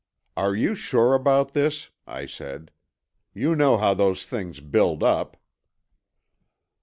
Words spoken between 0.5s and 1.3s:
you sure